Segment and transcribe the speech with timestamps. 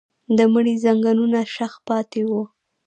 [0.37, 2.43] د مړي ځنګنونه شخ پاتې وو.